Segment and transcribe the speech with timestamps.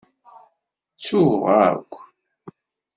[0.95, 1.93] Ttuɣ akk.